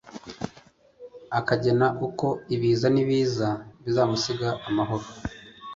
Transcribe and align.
Akagena 1.39 1.87
uko 2.07 2.27
Ibiza 2.55 2.87
n'ibiza 2.91 3.49
Bizamusiga 3.83 4.49
amahoro 4.67 5.05